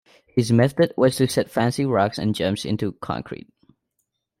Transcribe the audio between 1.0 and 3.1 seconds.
to set fancy rocks and gems into